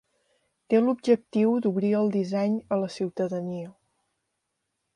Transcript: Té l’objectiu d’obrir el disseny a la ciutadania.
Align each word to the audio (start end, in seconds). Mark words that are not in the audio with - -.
Té 0.73 0.79
l’objectiu 0.85 1.51
d’obrir 1.65 1.91
el 1.99 2.09
disseny 2.15 2.55
a 2.77 2.81
la 2.85 2.89
ciutadania. 2.97 3.69